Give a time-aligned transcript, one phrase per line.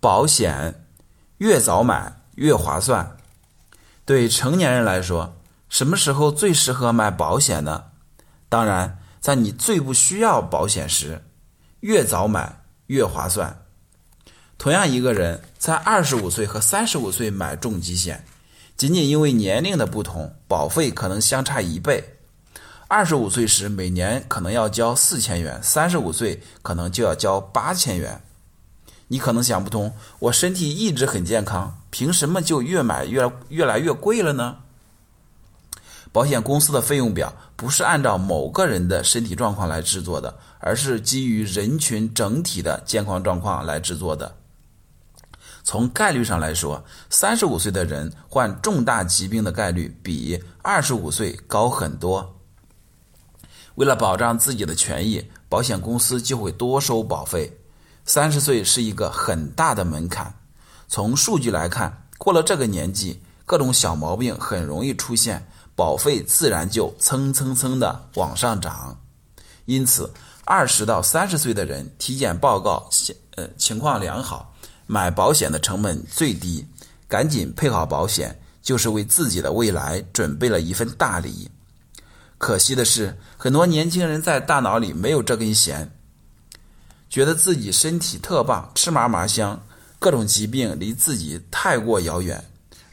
[0.00, 0.86] 保险
[1.38, 3.18] 越早买越划算。
[4.06, 5.36] 对成年人来说，
[5.68, 7.84] 什么时候最适合买保险呢？
[8.48, 11.22] 当然，在你最不需要保险时，
[11.80, 13.62] 越早买越划算。
[14.58, 18.24] 同样一个人在二十五岁和三十五岁买重疾险，
[18.76, 22.16] 仅仅因为年龄的不同，保费可能相差一倍。
[22.88, 28.20] 二十五岁时每年可能要交四千元，三十五岁可能就要交八千元。
[29.12, 34.58] 你可能想不通，我身体一直很健康，凭什么就越买越越来越贵了呢？
[36.12, 44.36] 保险公司的费用表不是按照某个人的身体状况来制作的，而是基于人群整体的健康状况来制作的。
[45.64, 52.36] 从概率上来说，三十五岁的人患重大疾病的概率比二十五岁高很多。
[53.74, 57.59] 为了保障自己的权益，保险公司就会多收保费。
[58.12, 60.34] 三十岁是一个很大的门槛。
[60.88, 69.00] 从数据来看，过了这个年纪，各种小毛病很容易出现，保费自然就蹭蹭蹭的往上涨。
[69.64, 70.12] 因此，
[70.44, 72.90] 二十到三十岁的人体检报告
[73.36, 74.56] 呃情况良好，
[74.88, 76.66] 买保险的成本最低，
[77.06, 81.48] 赶紧配好保险，就是为自己的未来准备了一份大礼。
[82.38, 85.88] 可惜的是，很多年轻人在大脑里没有这根弦，
[87.10, 89.60] 觉得自己身体特棒，吃嘛嘛香，
[89.98, 92.42] 各种疾病离自己太过遥远。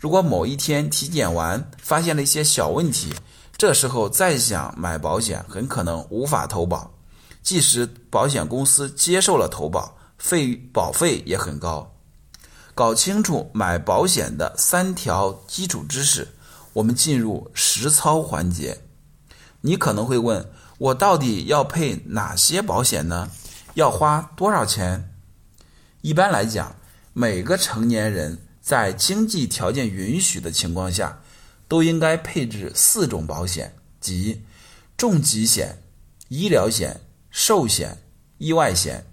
[0.00, 3.14] 如果某一天体检完发现了一些小问题，
[3.58, 6.90] 这时候再想买保险，很可能无法投保。
[7.42, 11.92] 即使保险公司接受了投保，费保费也很高。
[12.74, 16.26] 搞清楚买保险的三条基础知识，
[16.72, 18.78] 我们进入实操环节。
[19.60, 23.30] 你可能会问我到底要配哪些保险呢？
[23.76, 25.12] 要花多少钱？
[26.00, 26.76] 一般来讲，
[27.12, 31.20] 每个成年人在经济条件允许的情况下，
[31.68, 34.42] 都应该配置四种保险，即
[34.96, 35.82] 重疾险、
[36.28, 37.98] 医疗险、寿险、
[38.38, 39.04] 意外险。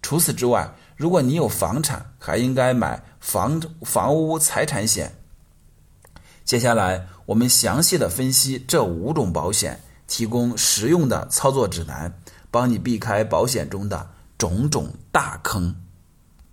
[0.00, 5.18] 除此之外，如果你有房产，还应该买房房屋财产险。
[6.46, 9.82] 接下来，我们详细的分析这五种保险。
[10.06, 12.18] 提供实用的操作指南，
[12.50, 15.87] 帮你避开保险中的种种大坑。